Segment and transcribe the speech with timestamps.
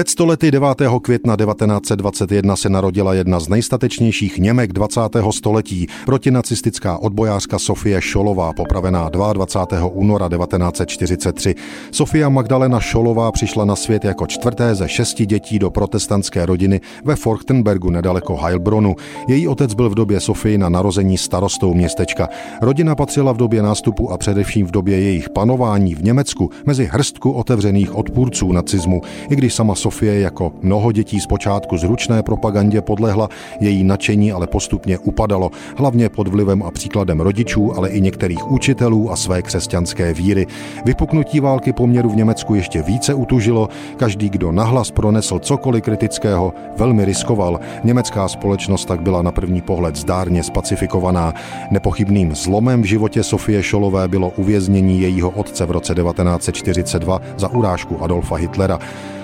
[0.00, 0.82] Před stolety 9.
[1.02, 5.00] května 1921 se narodila jedna z nejstatečnějších Němek 20.
[5.30, 9.86] století, protinacistická odbojářka Sofie Šolová, popravená 22.
[9.86, 11.54] února 1943.
[11.90, 17.16] Sofia Magdalena Šolová přišla na svět jako čtvrté ze šesti dětí do protestantské rodiny ve
[17.16, 18.96] Forchtenbergu nedaleko Heilbronu.
[19.28, 22.28] Její otec byl v době Sofii na narození starostou městečka.
[22.62, 27.32] Rodina patřila v době nástupu a především v době jejich panování v Německu mezi hrstku
[27.32, 29.89] otevřených odpůrců nacismu, i když sama Sofie
[30.20, 33.28] jako mnoho dětí zpočátku zručné propagandě podlehla,
[33.60, 39.12] její nadšení ale postupně upadalo, hlavně pod vlivem a příkladem rodičů, ale i některých učitelů
[39.12, 40.46] a své křesťanské víry.
[40.84, 47.04] Vypuknutí války poměru v Německu ještě více utužilo, každý, kdo nahlas pronesl cokoliv kritického, velmi
[47.04, 47.60] riskoval.
[47.84, 51.34] Německá společnost tak byla na první pohled zdárně spacifikovaná.
[51.70, 58.02] Nepochybným zlomem v životě Sofie Šolové bylo uvěznění jejího otce v roce 1942 za urážku
[58.02, 58.78] Adolfa Hitlera.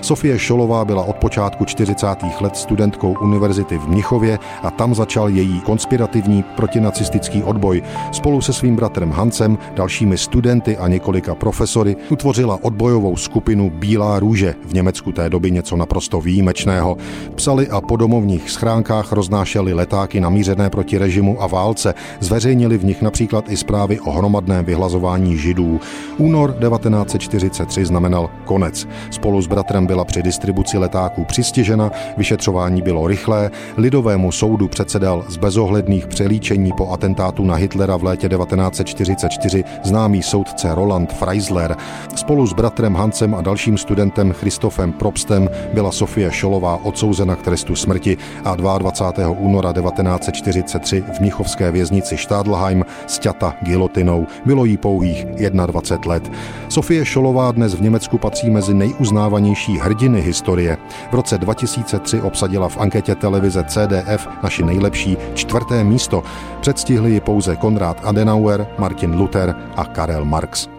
[0.07, 2.07] Sofie Šolová byla od počátku 40.
[2.41, 7.83] let studentkou univerzity v Mnichově a tam začal její konspirativní protinacistický odboj.
[8.11, 14.55] Spolu se svým bratrem Hancem, dalšími studenty a několika profesory utvořila odbojovou skupinu Bílá růže,
[14.65, 16.97] v Německu té doby něco naprosto výjimečného.
[17.35, 23.01] Psali a po domovních schránkách roznášeli letáky namířené proti režimu a válce, zveřejnili v nich
[23.01, 25.79] například i zprávy o hromadném vyhlazování židů.
[26.17, 28.87] Únor 1943 znamenal konec.
[29.11, 35.37] Spolu s bratrem byla při distribuci letáků přistěžena, vyšetřování bylo rychlé, lidovému soudu předsedal z
[35.37, 41.75] bezohledných přelíčení po atentátu na Hitlera v létě 1944 známý soudce Roland Freisler.
[42.15, 47.75] Spolu s bratrem Hancem a dalším studentem Christofem Probstem byla Sofie Šolová odsouzena k trestu
[47.75, 49.29] smrti a 22.
[49.29, 54.27] února 1943 v Mnichovské věznici Stadlheim sťata gilotinou.
[54.45, 56.31] Bylo jí pouhých 21 let.
[56.69, 60.77] Sofie Šolová dnes v Německu patří mezi nejuznávanější hrdiny historie.
[61.11, 66.23] V roce 2003 obsadila v anketě televize CDF naši nejlepší čtvrté místo.
[66.61, 70.76] Předstihli ji pouze Konrad Adenauer, Martin Luther a Karel Marx.